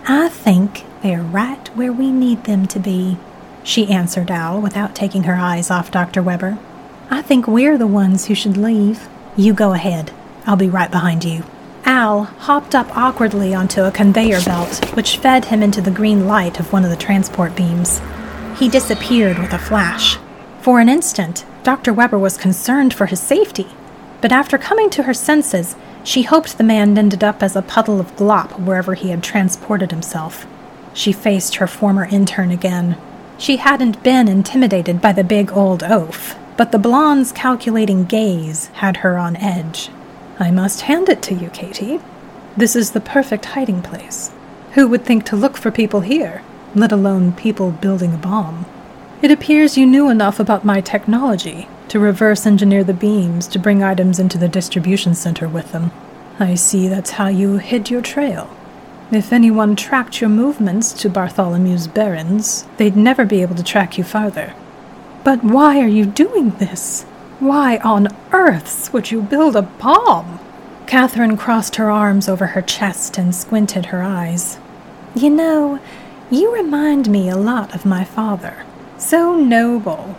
I 0.06 0.28
think 0.28 0.84
they're 1.02 1.22
right 1.22 1.66
where 1.76 1.92
we 1.92 2.12
need 2.12 2.44
them 2.44 2.66
to 2.68 2.78
be, 2.78 3.18
she 3.64 3.90
answered 3.90 4.30
Al 4.30 4.60
without 4.60 4.94
taking 4.94 5.24
her 5.24 5.34
eyes 5.34 5.70
off 5.70 5.90
Dr. 5.90 6.22
Weber. 6.22 6.58
I 7.10 7.22
think 7.22 7.48
we're 7.48 7.78
the 7.78 7.86
ones 7.86 8.26
who 8.26 8.34
should 8.34 8.56
leave. 8.56 9.08
You 9.36 9.54
go 9.54 9.72
ahead. 9.72 10.12
I'll 10.46 10.56
be 10.56 10.68
right 10.68 10.90
behind 10.90 11.24
you. 11.24 11.42
Al 11.84 12.24
hopped 12.24 12.74
up 12.74 12.94
awkwardly 12.96 13.54
onto 13.54 13.82
a 13.82 13.90
conveyor 13.90 14.42
belt, 14.42 14.94
which 14.94 15.16
fed 15.16 15.46
him 15.46 15.62
into 15.62 15.80
the 15.80 15.90
green 15.90 16.26
light 16.26 16.60
of 16.60 16.72
one 16.72 16.84
of 16.84 16.90
the 16.90 16.96
transport 16.96 17.56
beams. 17.56 18.00
He 18.56 18.68
disappeared 18.68 19.38
with 19.38 19.52
a 19.52 19.58
flash. 19.58 20.18
For 20.60 20.78
an 20.78 20.88
instant, 20.88 21.44
Dr. 21.62 21.92
Weber 21.92 22.18
was 22.18 22.36
concerned 22.36 22.94
for 22.94 23.06
his 23.06 23.20
safety, 23.20 23.66
but 24.20 24.32
after 24.32 24.56
coming 24.58 24.90
to 24.90 25.02
her 25.02 25.14
senses, 25.14 25.74
she 26.04 26.22
hoped 26.22 26.58
the 26.58 26.64
man 26.64 26.96
ended 26.98 27.24
up 27.24 27.42
as 27.42 27.56
a 27.56 27.62
puddle 27.62 27.98
of 27.98 28.14
glop 28.14 28.60
wherever 28.60 28.92
he 28.92 29.08
had 29.08 29.22
transported 29.22 29.90
himself. 29.90 30.46
She 30.92 31.12
faced 31.12 31.56
her 31.56 31.66
former 31.66 32.04
intern 32.04 32.50
again. 32.50 32.98
She 33.38 33.56
hadn't 33.56 34.02
been 34.02 34.28
intimidated 34.28 35.00
by 35.00 35.12
the 35.12 35.24
big 35.24 35.50
old 35.52 35.82
oaf, 35.82 36.36
but 36.58 36.72
the 36.72 36.78
blonde's 36.78 37.32
calculating 37.32 38.04
gaze 38.04 38.66
had 38.74 38.98
her 38.98 39.16
on 39.16 39.34
edge. 39.36 39.88
I 40.38 40.50
must 40.50 40.82
hand 40.82 41.08
it 41.08 41.22
to 41.22 41.34
you, 41.34 41.48
Katie. 41.48 42.00
This 42.54 42.76
is 42.76 42.92
the 42.92 43.00
perfect 43.00 43.46
hiding 43.46 43.80
place. 43.80 44.30
Who 44.74 44.86
would 44.88 45.04
think 45.04 45.24
to 45.26 45.36
look 45.36 45.56
for 45.56 45.70
people 45.70 46.00
here, 46.02 46.42
let 46.74 46.92
alone 46.92 47.32
people 47.32 47.70
building 47.70 48.12
a 48.12 48.18
bomb? 48.18 48.66
It 49.22 49.30
appears 49.30 49.78
you 49.78 49.86
knew 49.86 50.10
enough 50.10 50.38
about 50.38 50.64
my 50.66 50.82
technology 50.82 51.66
to 51.88 51.98
reverse 51.98 52.46
engineer 52.46 52.84
the 52.84 52.94
beams 52.94 53.46
to 53.48 53.58
bring 53.58 53.82
items 53.82 54.18
into 54.18 54.38
the 54.38 54.48
distribution 54.48 55.14
center 55.14 55.48
with 55.48 55.72
them. 55.72 55.90
I 56.38 56.54
see 56.54 56.88
that's 56.88 57.12
how 57.12 57.28
you 57.28 57.58
hid 57.58 57.90
your 57.90 58.02
trail. 58.02 58.50
If 59.10 59.32
anyone 59.32 59.76
tracked 59.76 60.20
your 60.20 60.30
movements 60.30 60.92
to 60.94 61.10
Bartholomew's 61.10 61.86
Barrens, 61.86 62.66
they'd 62.78 62.96
never 62.96 63.24
be 63.24 63.42
able 63.42 63.54
to 63.54 63.62
track 63.62 63.96
you 63.98 64.04
farther. 64.04 64.54
But 65.22 65.44
why 65.44 65.80
are 65.80 65.88
you 65.88 66.04
doing 66.04 66.50
this? 66.50 67.04
Why 67.38 67.78
on 67.78 68.08
earths 68.32 68.92
would 68.92 69.10
you 69.10 69.22
build 69.22 69.56
a 69.56 69.62
bomb? 69.62 70.40
Catherine 70.86 71.36
crossed 71.36 71.76
her 71.76 71.90
arms 71.90 72.28
over 72.28 72.48
her 72.48 72.62
chest 72.62 73.18
and 73.18 73.34
squinted 73.34 73.86
her 73.86 74.02
eyes. 74.02 74.58
You 75.14 75.30
know, 75.30 75.78
you 76.30 76.52
remind 76.52 77.08
me 77.08 77.28
a 77.28 77.36
lot 77.36 77.74
of 77.74 77.86
my 77.86 78.04
father. 78.04 78.64
So 78.98 79.36
noble. 79.36 80.16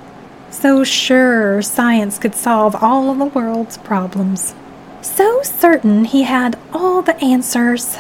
So 0.50 0.84
sure 0.84 1.62
science 1.62 2.18
could 2.18 2.36
solve 2.36 2.76
all 2.76 3.12
of 3.12 3.18
the 3.18 3.26
world's 3.26 3.78
problems. 3.78 4.56
So 5.02 5.42
certain 5.44 6.06
he 6.06 6.24
had 6.24 6.58
all 6.74 7.02
the 7.02 7.22
answers. 7.24 7.98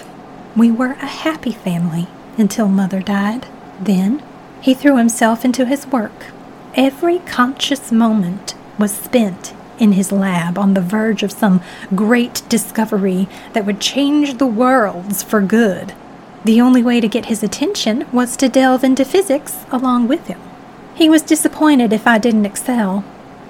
We 0.56 0.72
were 0.72 0.94
a 0.94 1.06
happy 1.06 1.52
family 1.52 2.08
until 2.38 2.68
Mother 2.68 3.02
died. 3.02 3.48
Then 3.80 4.24
he 4.62 4.74
threw 4.74 4.98
himself 4.98 5.46
into 5.46 5.66
his 5.66 5.86
work. 5.88 6.28
Every 6.74 7.20
conscious 7.20 7.92
moment 7.92 8.56
was 8.80 8.96
spent 8.96 9.54
in 9.80 9.92
his 9.94 10.12
lab 10.12 10.58
on 10.58 10.74
the 10.74 10.82
verge 10.82 11.24
of 11.24 11.32
some 11.32 11.62
great 11.94 12.42
discovery 12.50 13.28
that 13.54 13.66
would 13.66 13.80
change 13.80 14.38
the 14.38 14.48
worlds 14.48 15.22
for 15.22 15.42
good. 15.42 15.94
The 16.44 16.62
only 16.62 16.84
way 16.84 17.02
to 17.02 17.08
get 17.08 17.26
his 17.26 17.44
attention 17.44 18.08
was 18.12 18.38
to 18.38 18.50
delve 18.50 18.84
into 18.84 19.06
physics 19.06 19.66
along 19.72 20.08
with 20.08 20.28
him. 20.28 20.40
He 20.96 21.10
was 21.10 21.22
disappointed 21.22 21.92
if 21.92 22.08
I 22.08 22.18
didn't 22.18 22.46
excel, 22.46 23.04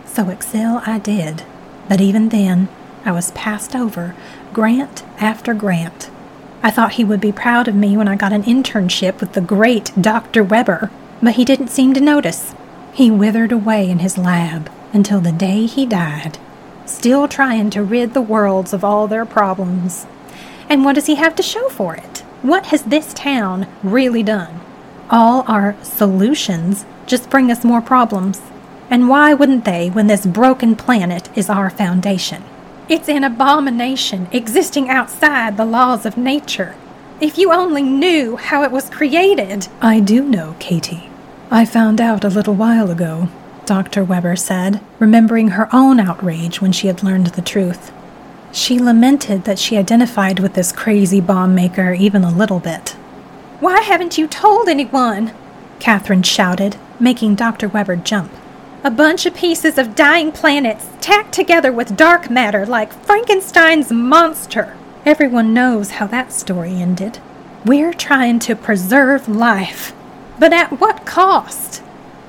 so 0.06 0.30
excel 0.30 0.82
I 0.88 0.98
did. 0.98 1.44
But 1.88 2.02
even 2.02 2.30
then, 2.30 2.70
I 3.06 3.12
was 3.12 3.30
passed 3.32 3.76
over, 3.76 4.16
grant 4.52 5.04
after 5.20 5.54
grant. 5.54 6.10
I 6.64 6.72
thought 6.72 6.94
he 6.94 7.04
would 7.04 7.22
be 7.22 7.32
proud 7.32 7.68
of 7.68 7.76
me 7.76 7.96
when 7.96 8.08
I 8.08 8.16
got 8.16 8.34
an 8.34 8.42
internship 8.44 9.20
with 9.20 9.34
the 9.34 9.42
great 9.42 9.92
Dr. 10.00 10.44
Weber, 10.44 10.90
but 11.22 11.36
he 11.36 11.46
didn't 11.46 11.68
seem 11.68 11.94
to 11.94 12.02
notice. 12.02 12.56
He 12.94 13.12
withered 13.12 13.52
away 13.52 13.92
in 13.92 14.00
his 14.00 14.18
lab 14.18 14.72
until 14.92 15.22
the 15.22 15.32
day 15.32 15.68
he 15.68 15.86
died, 15.86 16.40
still 16.88 17.28
trying 17.28 17.70
to 17.70 17.84
rid 17.84 18.16
the 18.16 18.22
worlds 18.22 18.74
of 18.74 18.84
all 18.84 19.08
their 19.08 19.26
problems. 19.26 20.08
And 20.68 20.84
what 20.84 20.96
does 20.96 21.06
he 21.06 21.16
have 21.16 21.36
to 21.36 21.44
show 21.44 21.70
for 21.70 21.96
it? 21.96 22.24
What 22.42 22.68
has 22.68 22.84
this 22.84 23.14
town 23.14 23.68
really 23.84 24.24
done? 24.24 24.62
All 25.12 25.44
our 25.48 25.76
solutions 25.84 26.88
just 27.06 27.30
bring 27.30 27.52
us 27.52 27.64
more 27.64 27.82
problems. 27.82 28.42
And 28.90 29.10
why 29.10 29.34
wouldn't 29.34 29.66
they 29.66 29.90
when 29.90 30.08
this 30.08 30.26
broken 30.26 30.76
planet 30.76 31.30
is 31.38 31.50
our 31.50 31.70
foundation? 31.70 32.44
It's 32.88 33.10
an 33.10 33.24
abomination 33.24 34.28
existing 34.32 34.90
outside 34.90 35.58
the 35.58 35.66
laws 35.66 36.06
of 36.06 36.18
nature. 36.18 36.76
If 37.20 37.38
you 37.38 37.52
only 37.52 37.82
knew 37.82 38.36
how 38.36 38.64
it 38.64 38.72
was 38.72 38.90
created. 38.90 39.68
I 39.82 40.00
do 40.00 40.24
know, 40.24 40.56
Katie. 40.60 41.10
I 41.50 41.66
found 41.66 42.02
out 42.02 42.24
a 42.24 42.30
little 42.30 42.54
while 42.54 42.92
ago, 42.92 43.30
Dr. 43.66 44.04
Weber 44.04 44.36
said, 44.36 44.82
remembering 45.00 45.50
her 45.50 45.68
own 45.74 46.00
outrage 46.00 46.62
when 46.62 46.72
she 46.72 46.88
had 46.88 47.04
learned 47.04 47.28
the 47.28 47.42
truth. 47.42 47.92
She 48.52 48.80
lamented 48.80 49.46
that 49.46 49.60
she 49.60 49.78
identified 49.78 50.40
with 50.40 50.54
this 50.54 50.72
crazy 50.72 51.20
bomb 51.20 51.56
maker 51.56 51.94
even 51.94 52.24
a 52.24 52.32
little 52.32 52.60
bit. 52.60 52.92
Why 53.60 53.82
haven't 53.82 54.18
you 54.18 54.28
told 54.28 54.70
anyone? 54.70 55.34
Catherine 55.80 56.24
shouted, 56.24 56.78
making 57.00 57.36
Dr. 57.36 57.68
Weber 57.68 57.96
jump. 57.96 58.32
A 58.84 58.92
bunch 58.92 59.26
of 59.26 59.36
pieces 59.36 59.78
of 59.78 59.96
dying 59.96 60.32
planets 60.32 60.88
tacked 61.02 61.34
together 61.34 61.72
with 61.72 61.98
dark 61.98 62.30
matter 62.30 62.66
like 62.66 62.94
Frankenstein's 62.94 63.92
monster. 63.92 64.78
Everyone 65.06 65.54
knows 65.54 65.92
how 65.92 66.08
that 66.08 66.32
story 66.32 66.76
ended. 66.76 67.20
We're 67.66 67.94
trying 67.94 68.40
to 68.40 68.56
preserve 68.56 69.28
life. 69.28 69.94
But 70.38 70.54
at 70.54 70.80
what 70.80 71.06
cost? 71.06 71.82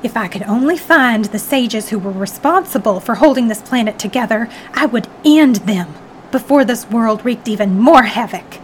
If 0.03 0.17
I 0.17 0.29
could 0.29 0.45
only 0.45 0.77
find 0.77 1.27
the 1.27 1.39
sages 1.39 1.89
who 1.89 1.99
were 1.99 2.13
responsible 2.13 3.01
for 3.01 3.17
holding 3.17 3.49
this 3.49 3.61
planet 3.63 3.99
together, 3.99 4.49
I 4.73 4.87
would 4.87 5.09
end 5.25 5.57
them 5.57 5.95
before 6.31 6.65
this 6.65 6.89
world 6.91 7.25
wreaked 7.25 7.49
even 7.49 7.79
more 7.79 8.05
havoc. 8.05 8.59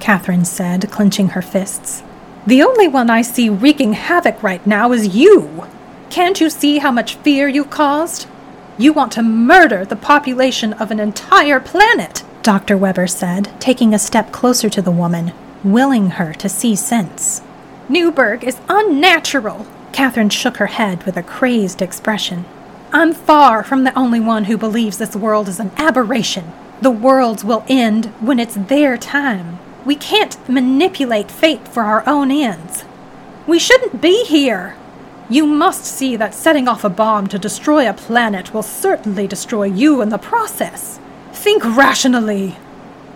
Catherine 0.00 0.44
said, 0.44 0.90
clenching 0.90 1.28
her 1.28 1.42
fists. 1.42 2.02
The 2.46 2.62
only 2.62 2.86
one 2.86 3.10
I 3.10 3.22
see 3.22 3.48
wreaking 3.48 3.94
havoc 3.94 4.40
right 4.40 4.64
now 4.64 4.92
is 4.92 5.16
you. 5.16 5.66
Can't 6.10 6.40
you 6.40 6.48
see 6.48 6.78
how 6.78 6.92
much 6.92 7.16
fear 7.16 7.48
you 7.48 7.64
caused? 7.64 8.28
You 8.78 8.92
want 8.92 9.10
to 9.12 9.22
murder 9.22 9.84
the 9.84 9.96
population 9.96 10.72
of 10.74 10.92
an 10.92 11.00
entire 11.00 11.58
planet, 11.58 12.22
Dr. 12.42 12.76
Weber 12.76 13.08
said, 13.08 13.50
taking 13.58 13.92
a 13.92 13.98
step 13.98 14.30
closer 14.30 14.70
to 14.70 14.80
the 14.80 14.92
woman, 14.92 15.32
willing 15.64 16.10
her 16.10 16.32
to 16.34 16.48
see 16.48 16.76
sense. 16.76 17.42
Newburg 17.88 18.44
is 18.44 18.60
unnatural. 18.68 19.66
Catherine 19.90 20.30
shook 20.30 20.58
her 20.58 20.66
head 20.66 21.02
with 21.02 21.16
a 21.16 21.24
crazed 21.24 21.82
expression. 21.82 22.44
I'm 22.92 23.12
far 23.12 23.64
from 23.64 23.82
the 23.82 23.98
only 23.98 24.20
one 24.20 24.44
who 24.44 24.56
believes 24.56 24.98
this 24.98 25.16
world 25.16 25.48
is 25.48 25.58
an 25.58 25.72
aberration. 25.76 26.52
The 26.80 26.92
worlds 26.92 27.42
will 27.42 27.64
end 27.68 28.06
when 28.20 28.38
it's 28.38 28.54
their 28.54 28.96
time. 28.96 29.58
We 29.86 29.94
can't 29.94 30.36
manipulate 30.48 31.30
fate 31.30 31.68
for 31.68 31.84
our 31.84 32.02
own 32.08 32.32
ends. 32.32 32.84
We 33.46 33.60
shouldn't 33.60 34.02
be 34.02 34.24
here. 34.24 34.76
You 35.30 35.46
must 35.46 35.84
see 35.84 36.16
that 36.16 36.34
setting 36.34 36.66
off 36.66 36.82
a 36.82 36.88
bomb 36.88 37.28
to 37.28 37.38
destroy 37.38 37.88
a 37.88 37.92
planet 37.94 38.52
will 38.52 38.64
certainly 38.64 39.28
destroy 39.28 39.66
you 39.66 40.02
in 40.02 40.08
the 40.08 40.18
process. 40.18 40.98
Think 41.32 41.64
rationally. 41.64 42.56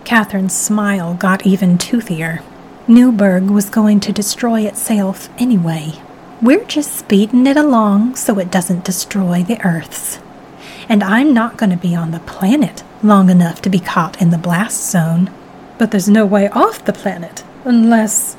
Catherine's 0.05 0.55
smile 0.55 1.13
got 1.13 1.45
even 1.45 1.77
toothier. 1.77 2.41
Newburg 2.87 3.49
was 3.49 3.69
going 3.69 3.99
to 3.99 4.13
destroy 4.13 4.61
itself 4.61 5.27
anyway. 5.37 5.95
We're 6.41 6.63
just 6.63 6.95
speeding 6.95 7.47
it 7.47 7.57
along 7.57 8.15
so 8.15 8.39
it 8.39 8.49
doesn't 8.49 8.85
destroy 8.85 9.43
the 9.43 9.59
Earth's. 9.65 10.19
And 10.87 11.03
I'm 11.03 11.33
not 11.33 11.57
going 11.57 11.69
to 11.69 11.77
be 11.77 11.93
on 11.93 12.11
the 12.11 12.19
planet 12.19 12.83
long 13.03 13.29
enough 13.29 13.61
to 13.63 13.69
be 13.69 13.79
caught 13.81 14.21
in 14.21 14.29
the 14.29 14.37
blast 14.37 14.89
zone. 14.89 15.29
But 15.81 15.89
there's 15.89 16.07
no 16.07 16.27
way 16.27 16.47
off 16.49 16.85
the 16.85 16.93
planet, 16.93 17.43
unless. 17.65 18.37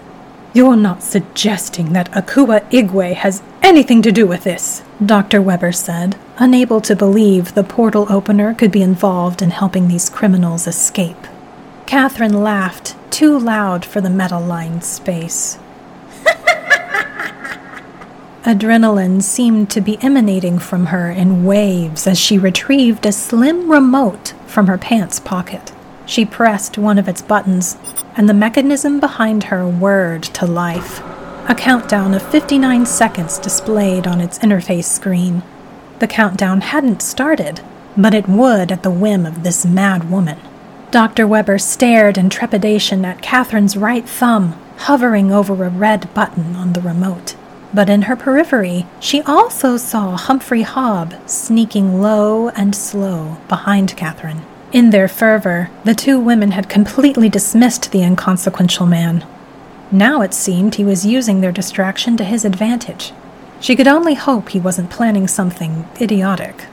You're 0.52 0.76
not 0.76 1.02
suggesting 1.02 1.92
that 1.92 2.08
Akua 2.12 2.60
Igwe 2.70 3.14
has 3.14 3.42
anything 3.60 4.00
to 4.02 4.12
do 4.12 4.28
with 4.28 4.44
this, 4.44 4.84
Dr. 5.04 5.42
Weber 5.42 5.72
said, 5.72 6.14
unable 6.36 6.80
to 6.82 6.94
believe 6.94 7.54
the 7.54 7.64
portal 7.64 8.06
opener 8.08 8.54
could 8.54 8.70
be 8.70 8.80
involved 8.80 9.42
in 9.42 9.50
helping 9.50 9.88
these 9.88 10.08
criminals 10.08 10.68
escape. 10.68 11.26
Catherine 11.84 12.44
laughed, 12.44 12.94
too 13.10 13.36
loud 13.36 13.84
for 13.84 14.00
the 14.00 14.08
metal 14.08 14.40
lined 14.40 14.84
space. 14.84 15.58
Adrenaline 18.44 19.20
seemed 19.20 19.68
to 19.70 19.80
be 19.80 20.00
emanating 20.00 20.60
from 20.60 20.86
her 20.86 21.10
in 21.10 21.44
waves 21.44 22.06
as 22.06 22.20
she 22.20 22.38
retrieved 22.38 23.04
a 23.04 23.10
slim 23.10 23.68
remote 23.68 24.32
from 24.46 24.68
her 24.68 24.78
pants 24.78 25.18
pocket. 25.18 25.72
She 26.06 26.24
pressed 26.24 26.78
one 26.78 26.98
of 26.98 27.08
its 27.08 27.22
buttons, 27.22 27.76
and 28.16 28.28
the 28.28 28.34
mechanism 28.34 29.00
behind 29.00 29.44
her 29.44 29.66
whirred 29.66 30.22
to 30.24 30.46
life. 30.46 31.00
A 31.48 31.54
countdown 31.54 32.14
of 32.14 32.22
59 32.22 32.86
seconds 32.86 33.38
displayed 33.38 34.06
on 34.06 34.20
its 34.20 34.38
interface 34.40 34.84
screen. 34.84 35.42
The 35.98 36.06
countdown 36.06 36.60
hadn't 36.60 37.02
started, 37.02 37.60
but 37.96 38.14
it 38.14 38.28
would 38.28 38.72
at 38.72 38.82
the 38.82 38.90
whim 38.90 39.26
of 39.26 39.42
this 39.42 39.64
mad 39.64 40.10
woman. 40.10 40.38
Dr. 40.90 41.26
Weber 41.26 41.58
stared 41.58 42.18
in 42.18 42.30
trepidation 42.30 43.04
at 43.04 43.22
Catherine's 43.22 43.76
right 43.76 44.08
thumb, 44.08 44.60
hovering 44.78 45.32
over 45.32 45.64
a 45.64 45.68
red 45.68 46.12
button 46.14 46.56
on 46.56 46.72
the 46.72 46.80
remote 46.80 47.36
but 47.74 47.88
in 47.88 48.02
her 48.02 48.16
periphery, 48.16 48.86
she 49.00 49.22
also 49.22 49.76
saw 49.76 50.16
Humphrey 50.16 50.62
Hobb 50.62 51.28
sneaking 51.28 52.02
low 52.02 52.50
and 52.50 52.74
slow 52.74 53.38
behind 53.48 53.96
Catherine. 53.96 54.42
In 54.72 54.88
their 54.88 55.06
fervor, 55.06 55.68
the 55.84 55.94
two 55.94 56.18
women 56.18 56.52
had 56.52 56.70
completely 56.70 57.28
dismissed 57.28 57.92
the 57.92 58.02
inconsequential 58.02 58.86
man. 58.86 59.26
Now 59.90 60.22
it 60.22 60.32
seemed 60.32 60.76
he 60.76 60.84
was 60.84 61.04
using 61.04 61.42
their 61.42 61.52
distraction 61.52 62.16
to 62.16 62.24
his 62.24 62.46
advantage. 62.46 63.12
She 63.60 63.76
could 63.76 63.86
only 63.86 64.14
hope 64.14 64.48
he 64.48 64.58
wasn't 64.58 64.90
planning 64.90 65.28
something 65.28 65.86
idiotic. 66.00 66.64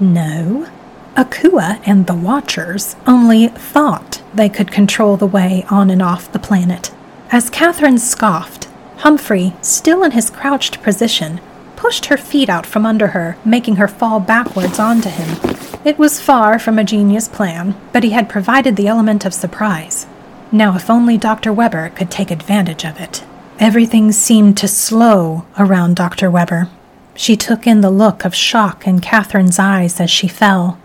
No. 0.00 0.66
Akua 1.14 1.82
and 1.84 2.06
the 2.06 2.14
Watchers 2.14 2.96
only 3.06 3.48
thought 3.48 4.22
they 4.32 4.48
could 4.48 4.72
control 4.72 5.18
the 5.18 5.26
way 5.26 5.66
on 5.68 5.90
and 5.90 6.00
off 6.00 6.32
the 6.32 6.38
planet. 6.38 6.90
As 7.30 7.50
Catherine 7.50 7.98
scoffed, 7.98 8.68
Humphrey, 8.98 9.52
still 9.60 10.02
in 10.02 10.12
his 10.12 10.30
crouched 10.30 10.82
position, 10.82 11.38
pushed 11.82 12.06
her 12.06 12.16
feet 12.16 12.48
out 12.48 12.64
from 12.64 12.86
under 12.86 13.08
her, 13.08 13.36
making 13.44 13.74
her 13.74 13.88
fall 13.88 14.20
backwards 14.20 14.78
onto 14.78 15.08
him. 15.08 15.36
It 15.84 15.98
was 15.98 16.20
far 16.20 16.60
from 16.60 16.78
a 16.78 16.84
genius 16.84 17.26
plan, 17.26 17.74
but 17.92 18.04
he 18.04 18.10
had 18.10 18.28
provided 18.28 18.76
the 18.76 18.86
element 18.86 19.24
of 19.24 19.34
surprise. 19.34 20.06
Now, 20.52 20.76
if 20.76 20.88
only 20.88 21.18
Dr. 21.18 21.52
Weber 21.52 21.90
could 21.90 22.08
take 22.08 22.30
advantage 22.30 22.84
of 22.84 23.00
it. 23.00 23.24
Everything 23.58 24.12
seemed 24.12 24.56
to 24.58 24.68
slow 24.68 25.44
around 25.58 25.96
Dr. 25.96 26.30
Weber. 26.30 26.68
She 27.16 27.36
took 27.36 27.66
in 27.66 27.80
the 27.80 27.90
look 27.90 28.24
of 28.24 28.32
shock 28.32 28.86
in 28.86 29.00
Catherine's 29.00 29.58
eyes 29.58 29.98
as 29.98 30.08
she 30.08 30.28
fell. 30.28 30.78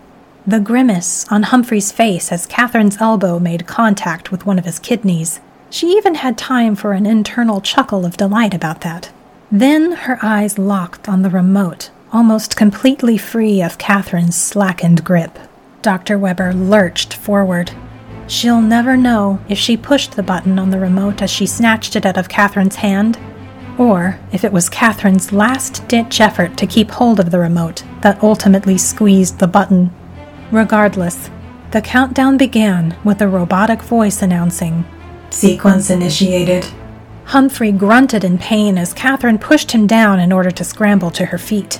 The 0.48 0.58
grimace 0.58 1.24
on 1.30 1.44
Humphrey's 1.44 1.92
face 1.92 2.32
as 2.32 2.44
Catherine's 2.44 3.00
elbow 3.00 3.38
made 3.38 3.68
contact 3.68 4.32
with 4.32 4.46
one 4.46 4.58
of 4.58 4.64
his 4.64 4.80
kidneys. 4.80 5.38
She 5.70 5.92
even 5.92 6.16
had 6.16 6.36
time 6.36 6.74
for 6.74 6.90
an 6.90 7.06
internal 7.06 7.60
chuckle 7.60 8.04
of 8.04 8.16
delight 8.16 8.52
about 8.52 8.80
that. 8.80 9.12
Then 9.50 9.92
her 9.92 10.18
eyes 10.22 10.58
locked 10.58 11.08
on 11.08 11.22
the 11.22 11.30
remote, 11.30 11.90
almost 12.12 12.56
completely 12.56 13.16
free 13.16 13.62
of 13.62 13.78
Catherine's 13.78 14.36
slackened 14.36 15.04
grip. 15.04 15.38
Dr. 15.80 16.18
Weber 16.18 16.52
lurched 16.52 17.14
forward. 17.14 17.70
She'll 18.26 18.60
never 18.60 18.94
know 18.94 19.40
if 19.48 19.56
she 19.56 19.76
pushed 19.76 20.16
the 20.16 20.22
button 20.22 20.58
on 20.58 20.68
the 20.68 20.78
remote 20.78 21.22
as 21.22 21.30
she 21.30 21.46
snatched 21.46 21.96
it 21.96 22.04
out 22.04 22.18
of 22.18 22.28
Catherine's 22.28 22.76
hand, 22.76 23.18
or 23.78 24.18
if 24.32 24.44
it 24.44 24.52
was 24.52 24.68
Catherine's 24.68 25.32
last 25.32 25.86
ditch 25.88 26.20
effort 26.20 26.58
to 26.58 26.66
keep 26.66 26.90
hold 26.90 27.18
of 27.18 27.30
the 27.30 27.38
remote 27.38 27.84
that 28.02 28.22
ultimately 28.22 28.76
squeezed 28.76 29.38
the 29.38 29.46
button. 29.46 29.90
Regardless, 30.50 31.30
the 31.70 31.80
countdown 31.80 32.36
began 32.36 32.96
with 33.02 33.22
a 33.22 33.28
robotic 33.28 33.80
voice 33.82 34.20
announcing 34.20 34.84
Sequence 35.30 35.88
initiated. 35.88 36.66
Humphrey 37.28 37.72
grunted 37.72 38.24
in 38.24 38.38
pain 38.38 38.78
as 38.78 38.94
Catherine 38.94 39.36
pushed 39.36 39.70
him 39.70 39.86
down 39.86 40.18
in 40.18 40.32
order 40.32 40.50
to 40.50 40.64
scramble 40.64 41.10
to 41.10 41.26
her 41.26 41.36
feet. 41.36 41.78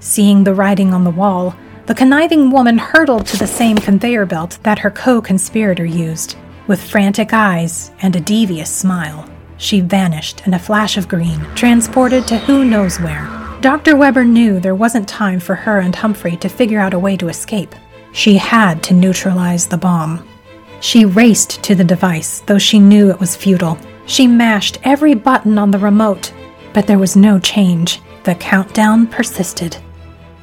Seeing 0.00 0.42
the 0.42 0.54
writing 0.54 0.94
on 0.94 1.04
the 1.04 1.10
wall, 1.10 1.54
the 1.84 1.94
conniving 1.94 2.50
woman 2.50 2.78
hurtled 2.78 3.26
to 3.26 3.36
the 3.36 3.46
same 3.46 3.76
conveyor 3.76 4.24
belt 4.24 4.58
that 4.62 4.78
her 4.78 4.90
co 4.90 5.20
conspirator 5.20 5.84
used. 5.84 6.36
With 6.66 6.82
frantic 6.82 7.34
eyes 7.34 7.92
and 8.00 8.16
a 8.16 8.20
devious 8.20 8.74
smile, 8.74 9.28
she 9.58 9.80
vanished 9.80 10.46
in 10.46 10.54
a 10.54 10.58
flash 10.58 10.96
of 10.96 11.08
green, 11.08 11.44
transported 11.54 12.26
to 12.28 12.38
who 12.38 12.64
knows 12.64 12.98
where. 12.98 13.28
Dr. 13.60 13.96
Weber 13.96 14.24
knew 14.24 14.60
there 14.60 14.74
wasn't 14.74 15.06
time 15.06 15.40
for 15.40 15.56
her 15.56 15.80
and 15.80 15.94
Humphrey 15.94 16.38
to 16.38 16.48
figure 16.48 16.80
out 16.80 16.94
a 16.94 16.98
way 16.98 17.18
to 17.18 17.28
escape. 17.28 17.74
She 18.12 18.38
had 18.38 18.82
to 18.84 18.94
neutralize 18.94 19.66
the 19.66 19.76
bomb. 19.76 20.26
She 20.80 21.04
raced 21.04 21.62
to 21.64 21.74
the 21.74 21.84
device, 21.84 22.40
though 22.46 22.58
she 22.58 22.78
knew 22.78 23.10
it 23.10 23.20
was 23.20 23.36
futile. 23.36 23.78
She 24.06 24.26
mashed 24.26 24.78
every 24.84 25.14
button 25.14 25.56
on 25.58 25.70
the 25.70 25.78
remote, 25.78 26.32
but 26.72 26.86
there 26.86 26.98
was 26.98 27.16
no 27.16 27.38
change. 27.38 28.00
The 28.24 28.34
countdown 28.34 29.06
persisted. 29.06 29.76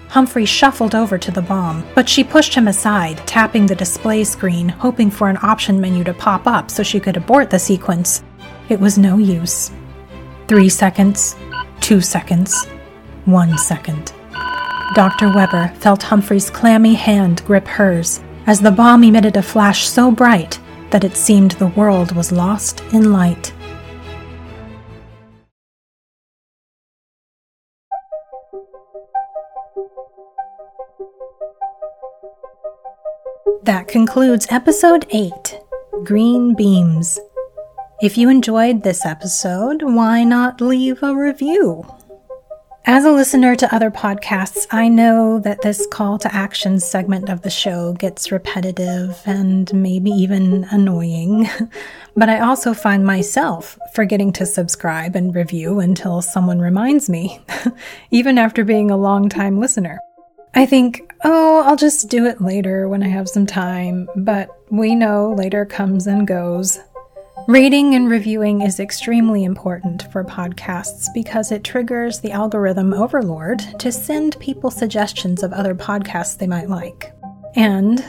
Humphrey 0.10 0.46
shuffled 0.46 0.94
over 0.94 1.18
to 1.18 1.32
the 1.32 1.42
bomb, 1.42 1.86
but 1.96 2.10
she 2.10 2.24
pushed 2.24 2.54
him 2.54 2.68
aside, 2.68 3.18
tapping 3.26 3.66
the 3.66 3.76
display 3.76 4.24
screen, 4.24 4.70
hoping 4.70 5.10
for 5.10 5.30
an 5.30 5.40
option 5.42 5.80
menu 5.80 6.04
to 6.04 6.14
pop 6.14 6.48
up 6.48 6.70
so 6.70 6.84
she 6.84 7.00
could 7.00 7.18
abort 7.18 7.50
the 7.50 7.58
sequence. 7.58 8.24
It 8.70 8.80
was 8.80 8.98
no 8.98 9.18
use. 9.18 9.72
Three 10.48 10.70
seconds, 10.70 11.36
two 11.80 12.02
seconds, 12.02 12.66
one 13.26 13.58
second. 13.58 14.14
Dr. 14.96 15.34
Weber 15.34 15.74
felt 15.80 16.04
Humphrey's 16.04 16.50
clammy 16.50 16.94
hand 16.94 17.44
grip 17.46 17.68
hers 17.68 18.22
as 18.48 18.60
the 18.60 18.72
bomb 18.72 19.04
emitted 19.04 19.38
a 19.38 19.42
flash 19.42 19.88
so 19.88 20.12
bright 20.12 20.60
that 20.92 21.04
it 21.04 21.16
seemed 21.16 21.52
the 21.52 21.68
world 21.68 22.16
was 22.16 22.32
lost 22.32 22.82
in 22.94 23.12
light. 23.12 23.54
That 33.64 33.88
concludes 33.88 34.48
episode 34.50 35.06
8 35.12 35.60
Green 36.04 36.56
Beams. 36.56 37.20
If 38.02 38.18
you 38.18 38.30
enjoyed 38.30 38.84
this 38.84 39.06
episode, 39.06 39.84
why 39.84 40.24
not 40.24 40.60
leave 40.60 41.04
a 41.04 41.16
review? 41.16 41.86
As 42.86 43.06
a 43.06 43.12
listener 43.12 43.56
to 43.56 43.74
other 43.74 43.92
podcasts, 43.92 44.66
I 44.72 44.88
know 44.88 45.40
that 45.40 45.62
this 45.62 45.86
call 45.92 46.18
to 46.18 46.34
action 46.34 46.80
segment 46.80 47.30
of 47.30 47.44
the 47.44 47.50
show 47.50 47.94
gets 47.94 48.32
repetitive 48.32 49.22
and 49.28 49.72
maybe 49.72 50.10
even 50.10 50.66
annoying, 50.72 51.48
but 52.16 52.28
I 52.28 52.40
also 52.40 52.74
find 52.74 53.06
myself 53.06 53.78
forgetting 53.94 54.34
to 54.34 54.48
subscribe 54.48 55.16
and 55.16 55.36
review 55.36 55.80
until 55.80 56.24
someone 56.24 56.60
reminds 56.60 57.08
me, 57.08 57.40
even 58.12 58.40
after 58.40 58.64
being 58.64 58.90
a 58.90 58.98
long 58.98 59.30
time 59.30 59.60
listener. 59.60 60.00
I 60.56 60.66
think, 60.66 61.14
oh, 61.24 61.62
I'll 61.62 61.78
just 61.78 62.10
do 62.10 62.26
it 62.26 62.42
later 62.42 62.90
when 62.90 63.04
I 63.04 63.10
have 63.10 63.30
some 63.30 63.46
time, 63.46 64.10
but 64.16 64.50
we 64.72 64.96
know 64.96 65.34
later 65.38 65.66
comes 65.66 66.08
and 66.08 66.26
goes. 66.26 66.80
Rating 67.48 67.96
and 67.96 68.10
reviewing 68.10 68.62
is 68.62 68.80
extremely 68.80 69.44
important 69.44 70.12
for 70.12 70.24
podcasts 70.24 71.08
because 71.14 71.52
it 71.52 71.64
triggers 71.64 72.20
the 72.20 72.32
algorithm 72.32 72.94
overlord 72.94 73.60
to 73.80 73.92
send 73.92 74.40
people 74.40 74.70
suggestions 74.70 75.42
of 75.42 75.52
other 75.52 75.74
podcasts 75.74 76.38
they 76.38 76.48
might 76.48 76.70
like. 76.70 77.14
And 77.56 78.04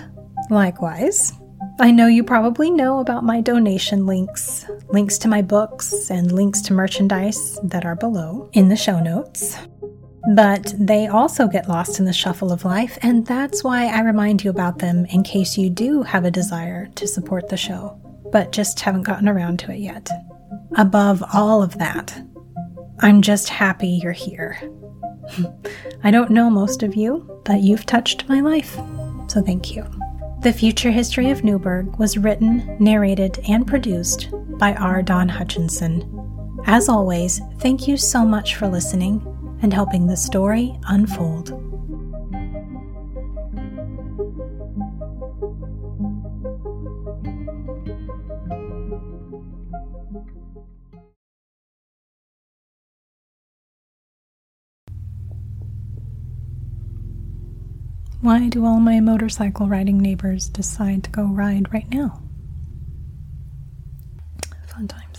likewise, 0.50 1.32
I 1.80 1.90
know 1.90 2.08
you 2.08 2.24
probably 2.24 2.70
know 2.70 3.00
about 3.00 3.24
my 3.24 3.40
donation 3.40 4.06
links, 4.06 4.66
links 4.90 5.18
to 5.18 5.28
my 5.28 5.40
books, 5.40 6.10
and 6.10 6.30
links 6.30 6.60
to 6.62 6.74
merchandise 6.74 7.58
that 7.64 7.84
are 7.84 7.96
below 7.96 8.50
in 8.52 8.68
the 8.68 8.76
show 8.76 9.00
notes. 9.00 9.56
But 10.34 10.74
they 10.78 11.06
also 11.06 11.48
get 11.48 11.68
lost 11.68 11.98
in 11.98 12.04
the 12.04 12.12
shuffle 12.12 12.52
of 12.52 12.64
life, 12.64 12.98
and 13.02 13.26
that's 13.26 13.64
why 13.64 13.86
I 13.86 14.02
remind 14.02 14.44
you 14.44 14.50
about 14.50 14.78
them 14.78 15.06
in 15.06 15.22
case 15.22 15.56
you 15.56 15.70
do 15.70 16.02
have 16.02 16.24
a 16.24 16.30
desire 16.30 16.86
to 16.94 17.08
support 17.08 17.48
the 17.48 17.56
show 17.56 17.98
but 18.32 18.50
just 18.50 18.80
haven't 18.80 19.02
gotten 19.02 19.28
around 19.28 19.58
to 19.60 19.70
it 19.70 19.78
yet. 19.78 20.10
Above 20.76 21.22
all 21.32 21.62
of 21.62 21.78
that, 21.78 22.20
I'm 23.00 23.22
just 23.22 23.48
happy 23.48 24.00
you're 24.02 24.12
here. 24.12 24.60
I 26.04 26.10
don't 26.10 26.30
know 26.30 26.50
most 26.50 26.82
of 26.82 26.96
you, 26.96 27.40
but 27.44 27.60
you've 27.60 27.86
touched 27.86 28.28
my 28.28 28.40
life, 28.40 28.74
so 29.28 29.42
thank 29.42 29.74
you. 29.74 29.84
The 30.40 30.52
Future 30.52 30.90
History 30.90 31.30
of 31.30 31.44
Newburg 31.44 31.96
was 31.98 32.18
written, 32.18 32.76
narrated, 32.80 33.38
and 33.48 33.66
produced 33.66 34.28
by 34.58 34.74
R. 34.74 35.02
Don 35.02 35.28
Hutchinson. 35.28 36.08
As 36.66 36.88
always, 36.88 37.40
thank 37.58 37.86
you 37.86 37.96
so 37.96 38.24
much 38.24 38.56
for 38.56 38.66
listening 38.66 39.24
and 39.62 39.72
helping 39.72 40.06
the 40.06 40.16
story 40.16 40.76
unfold. 40.88 41.71
Why 58.22 58.48
do 58.48 58.64
all 58.64 58.78
my 58.78 59.00
motorcycle 59.00 59.66
riding 59.66 59.98
neighbors 59.98 60.48
decide 60.48 61.02
to 61.02 61.10
go 61.10 61.24
ride 61.24 61.72
right 61.74 61.90
now? 61.90 62.22
Fun 64.68 64.86
time. 64.86 65.11